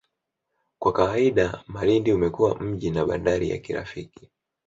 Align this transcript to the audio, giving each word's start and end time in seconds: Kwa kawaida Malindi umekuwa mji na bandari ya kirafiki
Kwa 0.79 0.93
kawaida 0.93 1.63
Malindi 1.67 2.13
umekuwa 2.13 2.59
mji 2.59 2.91
na 2.91 3.05
bandari 3.05 3.49
ya 3.49 3.57
kirafiki 3.57 4.29